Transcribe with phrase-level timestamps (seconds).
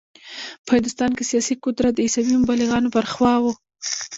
[0.65, 3.45] په هندوستان کې سیاسي قدرت د عیسوي مبلغانو پر خوا و.